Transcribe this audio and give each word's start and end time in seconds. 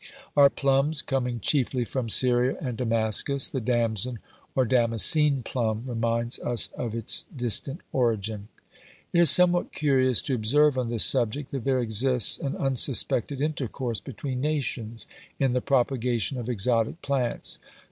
Our 0.35 0.49
plums 0.49 1.03
coming 1.03 1.39
chiefly 1.41 1.85
from 1.85 2.09
Syria 2.09 2.57
and 2.59 2.75
Damascus, 2.75 3.49
the 3.49 3.61
damson, 3.61 4.17
or 4.55 4.65
damascene 4.65 5.43
plum, 5.43 5.83
reminds 5.85 6.39
us 6.39 6.69
of 6.69 6.95
its 6.95 7.27
distant 7.35 7.81
origin. 7.93 8.47
It 9.13 9.19
is 9.19 9.29
somewhat 9.29 9.71
curious 9.71 10.23
to 10.23 10.33
observe 10.33 10.75
on 10.75 10.89
this 10.89 11.05
subject, 11.05 11.51
that 11.51 11.65
there 11.65 11.79
exists 11.81 12.39
an 12.39 12.55
unsuspected 12.57 13.41
intercourse 13.41 14.01
between 14.01 14.41
nations, 14.41 15.05
in 15.39 15.53
the 15.53 15.61
propagation 15.61 16.39
of 16.39 16.49
exotic 16.49 17.03
plants. 17.03 17.59